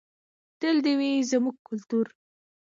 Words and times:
تل 0.59 0.75
دې 0.85 0.93
وي 0.99 1.11
زموږ 1.31 1.57
کلتور. 1.67 2.07